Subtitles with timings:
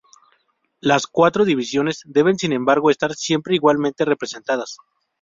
[0.79, 4.79] Las cuatro divisiones deben sin embargo estar siempre igualmente representadas.